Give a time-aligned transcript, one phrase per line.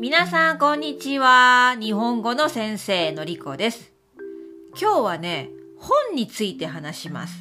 [0.00, 1.74] 皆さんこんにちは。
[1.80, 3.90] 日本語の先生のりこです。
[4.80, 7.34] 今日はね、本について話します。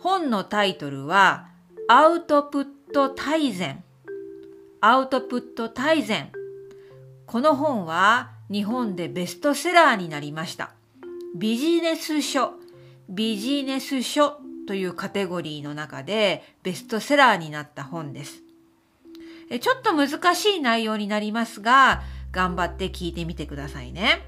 [0.00, 1.48] 本のタイトルは、
[1.86, 3.84] アウトプット大全。
[4.80, 6.32] アウトプット大全。
[7.26, 10.72] この本は日本でベストセラーになりました。
[11.36, 12.54] ビジネス書、
[13.10, 18.45] ビジネス書というカテゴリーの中でベストセラーになった本です。
[19.50, 24.26] えちょっと難しい内容になりますが、頑張って聞いてみてくださいね。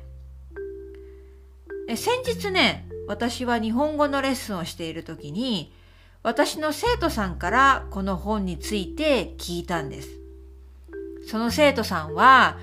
[1.88, 5.72] え先日ね、私は日本語のレッスンをしている時に、
[6.22, 10.08] 私の生徒さんからこの本について聞いたんです。
[11.27, 12.58] その生徒さんは、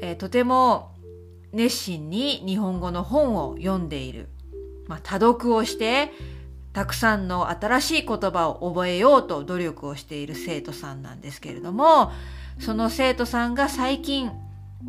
[0.00, 0.92] えとても
[1.52, 4.28] 熱心に日本語の本を読んでいる。
[4.88, 6.10] まあ、多読をして、
[6.72, 12.12] たくさんの新しい言葉を覚えようと努力をしている生徒さんなんですけれども、
[12.58, 14.30] その生徒さんが最近、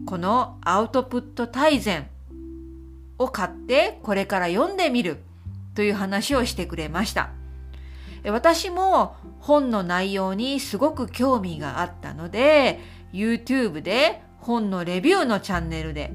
[0.05, 2.07] このアウトプット大全
[3.17, 5.17] を買ってこれから読んでみる
[5.75, 7.31] という話をしてくれました。
[8.25, 12.79] 私も本の内容にすごく興味があったので、
[13.11, 16.13] YouTube で本のレビューのチャンネルで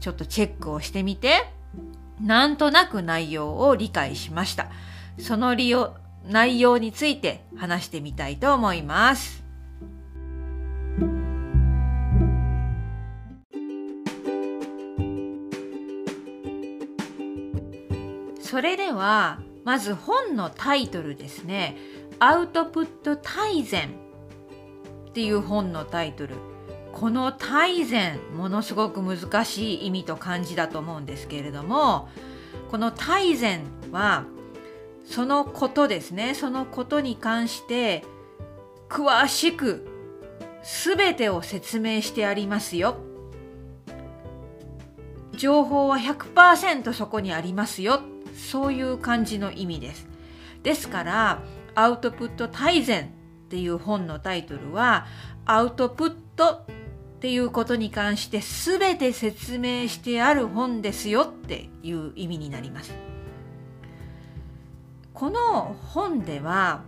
[0.00, 1.46] ちょっとチェックをしてみて、
[2.20, 4.66] なんとなく内容を理解しました。
[5.18, 5.94] その利用
[6.26, 9.44] 内容について話してみたいと思います。
[18.54, 21.76] それではまず本のタイトルですね
[22.20, 23.88] 「アウトプット大全」
[25.10, 26.36] っていう本のタイトル
[26.92, 32.08] この大全ものすごく難しい意味と漢字だと思うんですけれども
[32.70, 34.24] この大全は
[35.04, 36.34] そのことですね。
[36.34, 38.04] そのことに関して
[38.88, 39.86] 詳しく
[40.86, 42.96] 全てを説明してありますよ。
[45.36, 48.00] 情報は100%そこにありますよ。
[48.34, 50.08] そういう感じの意味です。
[50.62, 51.42] ですから
[51.74, 53.08] アウトプット大全っ
[53.48, 55.06] ていう本のタイトルは
[55.44, 56.64] アウトプットっ
[57.20, 62.94] ていうことに関して全て説明してある本ですよっていう意味になります。
[65.14, 66.82] この本では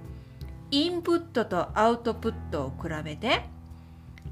[0.72, 3.44] インプットとアウトプットを比べて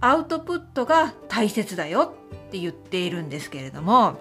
[0.00, 2.12] アウトプットが大切だよ
[2.48, 4.18] って言っているんですけれども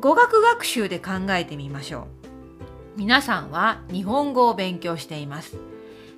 [0.00, 2.06] 語学学習で考えてみましょう。
[2.96, 5.56] 皆さんは日本語を勉強しています。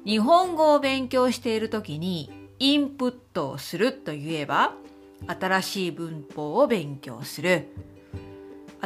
[0.05, 4.75] 日本語を勉強している時にインプットをするといえば
[5.27, 7.69] 新しい文法を勉強する。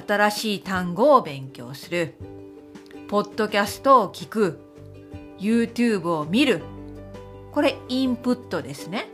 [0.06, 2.14] 新しい単語を勉強する。
[3.08, 4.58] ポッドキャストを聞く
[5.38, 6.62] YouTube を見る。
[7.52, 9.08] これインプットですね。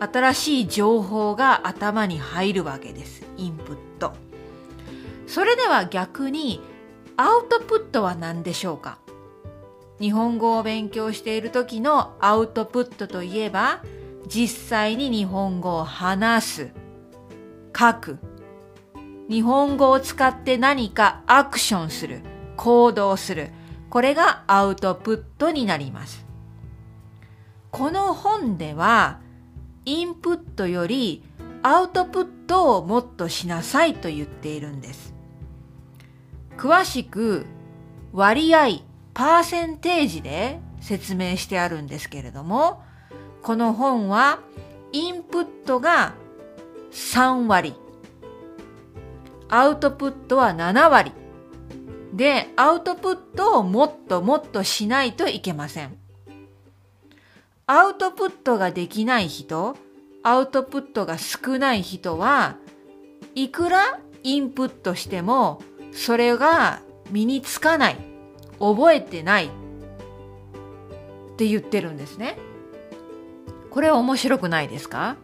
[0.00, 3.24] 新しい情報が頭に入るわけです。
[3.36, 4.14] インプット。
[5.26, 6.60] それでは逆に
[7.16, 8.98] アウトプットは何でしょうか？
[10.00, 13.82] 日本語を勉強している時のアウトプットといえば
[14.26, 16.70] 実際に日本語を話す
[17.78, 18.18] 書く。
[19.28, 22.22] 日本語を使って何かアクションする。
[22.56, 23.50] 行動する。
[23.90, 26.24] これがアウトプットになります。
[27.70, 29.20] この本では
[29.84, 31.22] インプットより
[31.62, 35.14] アウトプットをもっとしなさいと言っているんです。
[36.56, 37.46] 詳しく
[38.12, 38.82] 割合
[39.14, 42.82] パーセンテージで説明してあるんですけれども
[43.42, 44.40] この本は
[44.92, 46.14] インプットが
[46.92, 47.74] 3割。
[49.48, 51.12] アウトプットは7割。
[52.12, 55.96] でアウトプットをもっともっとしないといけません
[57.66, 59.76] アウトプットができない人
[60.22, 62.56] アウトプットが少ない人は
[63.34, 66.80] いくらインプットしてもそれが
[67.10, 67.96] 身につかない
[68.58, 69.48] 覚えてないっ
[71.36, 72.38] て言ってるんですね。
[73.70, 75.16] これ面白くないですか？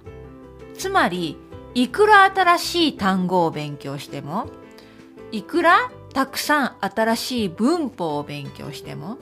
[0.76, 1.37] つまり
[1.75, 4.49] いくら新しい単語を勉強しても
[5.31, 9.19] いくらたくさん新しい文法を勉強しても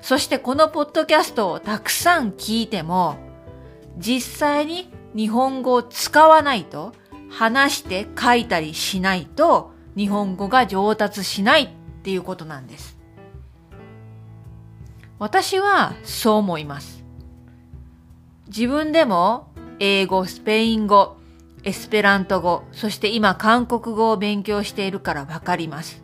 [0.00, 3.16] そしてこのポッドキャストをたくさん聞いても
[3.96, 6.92] 実際に日本語を使わないと
[7.30, 11.68] 話して書いたりしないと日本語が上達しないっ
[12.02, 12.98] ていうことなんです。
[15.18, 17.04] 私はそう思います。
[18.48, 21.16] 自分でも英語、スペイン語、
[21.62, 26.01] エスペラント語、そして今韓国語を勉強しているからわかります。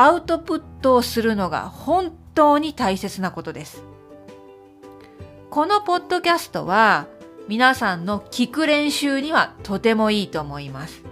[0.00, 3.82] アウトプットをするのが本当に大切なことです。
[5.50, 7.08] このポッドキャストは
[7.48, 11.02] 皆さんの聞く練習にはとてもいいと思います。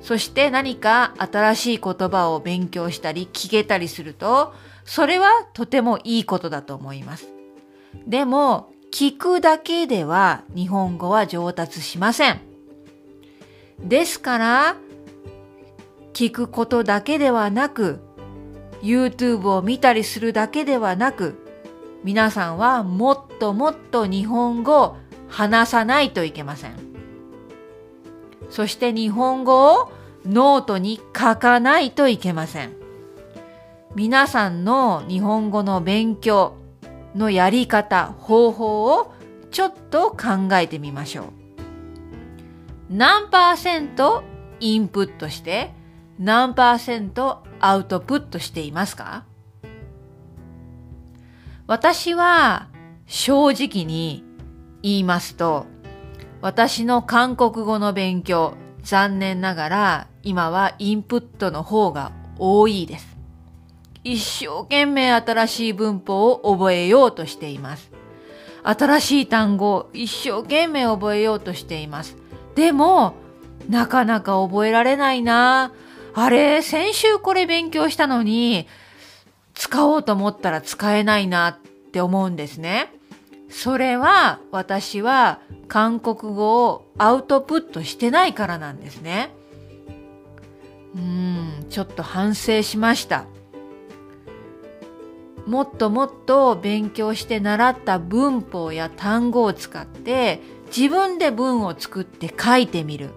[0.00, 4.54] そして何か新しい言葉を勉強したり聞けたりすると、
[4.86, 7.28] それはとてもいいことだと思います。
[8.06, 12.40] でも、聞くだけでは日本語は上達しません。
[13.80, 14.76] ですから、
[16.12, 18.00] 聞くことだけではなく、
[18.82, 21.36] YouTube を見たりするだけではなく、
[22.04, 24.96] 皆さんはもっともっと日本語を
[25.28, 26.74] 話さないといけません。
[28.50, 29.92] そして日本語を
[30.24, 32.72] ノートに書かないといけません。
[33.94, 36.56] 皆さんの日本語の勉強
[37.14, 39.12] のやり方、方法を
[39.50, 41.26] ちょっと考えてみましょう。
[42.90, 44.22] 何パーセント
[44.60, 45.74] インプットして
[46.18, 49.24] 何パーセントアウトプットしていますか？
[51.66, 52.68] 私は
[53.06, 54.24] 正直に
[54.82, 55.66] 言いますと、
[56.40, 63.16] 私の韓国語の勉強、残念ながら今はインプットの方が多いです。
[64.02, 67.90] 一生懸命新しい文法を覚えようとしています。
[68.64, 72.16] 新しい単語を一生懸命覚えようとしています。
[72.54, 73.14] でも、
[73.68, 75.72] なかなか覚えられないな。
[76.14, 78.66] あれ、先週これ勉強したのに、
[79.54, 81.58] 使おうと思ったら使えないなっ
[81.92, 82.92] て思うんですね。
[83.50, 89.30] それは私は韓国語をアウトプットしてないからなんですね。
[90.94, 93.24] うん、ちょっと反省しました。
[95.46, 103.10] もっともっと勉強して習った文法や単語を使って自分で文を作って書いてみる。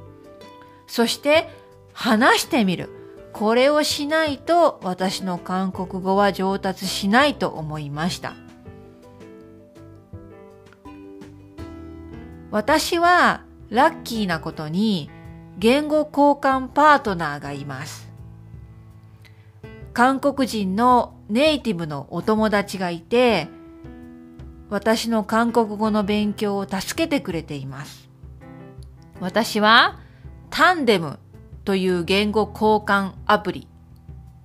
[0.88, 1.50] そして
[1.94, 2.90] 話してみる。
[3.34, 8.34] これをしないと私の韓国語は上達しないと思いました。
[12.52, 15.10] 私はラッキーなことに
[15.58, 18.12] 言語交換パートナーがいます。
[19.94, 23.48] 韓国人のネイティブのお友達がいて、
[24.70, 28.10] 私の韓国語の勉強を助けてくれています。
[29.20, 30.00] 私は
[30.50, 31.20] タンデム
[31.64, 33.68] という言語交換アプリ、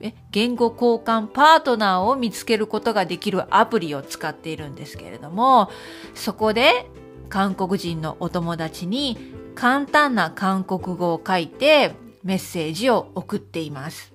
[0.01, 5.71] え言語交換パートナーを見つけることができるアプリを使っているんですけれども、
[6.15, 6.87] そこで
[7.29, 9.19] 韓国人のお友達に
[9.55, 14.13] 簡単な韓国語を書いてメッセージを送っています。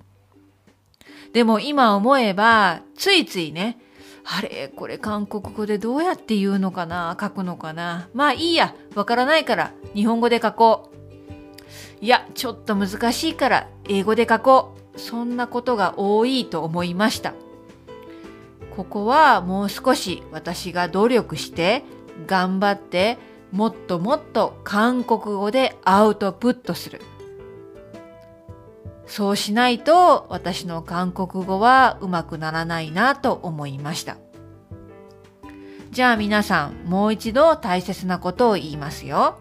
[1.32, 3.78] でも今思えば、ついついね、
[4.24, 10.91] あれこれ韓国語でどうやって言うのかな書くのかなまあいいや、わからないから日本語で書こう。
[12.02, 14.82] いや、ちょっと難しいから英語で書こう。
[14.98, 17.32] そんなことが多いと思いました。
[18.76, 21.84] ここはもう少し私が努力して
[22.26, 23.18] 頑張って
[23.52, 27.00] もっともっと韓国語でアウトプットする。
[29.06, 34.16] そうしないと私の韓国語はうまくならないなと思いました。
[35.90, 39.38] じゃあ皆さんもう一度大切なことを言いますよ。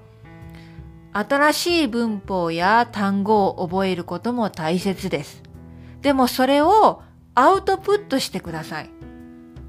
[1.13, 5.43] 新しい文法や単語を覚えることも大切です。
[6.01, 7.01] でもそれを
[7.35, 8.89] アウトプットしてください。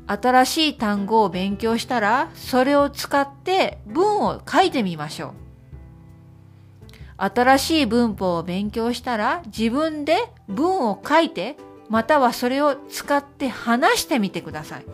[0.07, 5.33] 新しい単語を勉強したら、それを使って文を書いてみましょう。
[7.19, 10.17] 新しい文法を勉強したら、自分で
[10.49, 11.57] 文を書いて、
[11.89, 14.87] またはそれを使って話してみてください。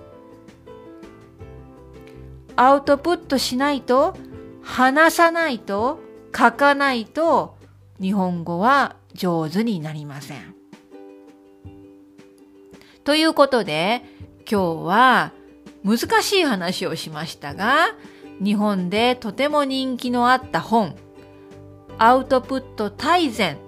[2.57, 4.17] アウトプットしないと、
[4.63, 6.01] 話さないと、
[6.37, 7.57] 書かないと、
[8.01, 10.55] 日本語は上手になりません。
[13.05, 14.03] ということで、
[14.51, 15.33] 今日は
[15.85, 17.95] 難しい話をしましたが、
[18.43, 20.95] 日本でとても人気のあった本、
[21.99, 23.59] アウトプット大全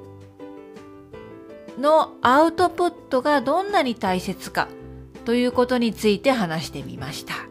[1.78, 4.68] のアウトプットがどんなに大切か
[5.24, 7.49] ということについて話してみました。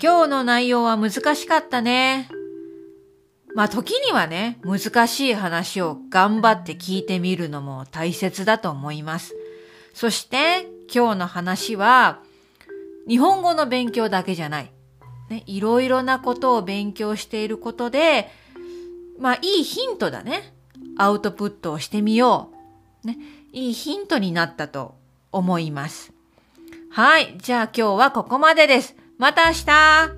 [0.00, 2.28] 今日の内容は難しかったね。
[3.54, 9.34] まあ時にはね、難しい話を頑張って聞いてみるのも大切だと思います。
[9.94, 12.20] そして今日の話は
[13.08, 14.70] 日本語の勉強だけじゃない。
[15.30, 18.30] ね、いろいろなことを勉強していることで、
[19.18, 20.54] まあいいヒントだね。
[20.96, 22.50] アウトプットをしてみよ
[23.02, 23.06] う。
[23.08, 23.18] ね、
[23.52, 24.94] いいヒントになったと
[25.32, 26.12] 思います。
[26.90, 27.36] はい。
[27.38, 28.94] じゃあ今日はここまでです。
[29.18, 30.17] また明日。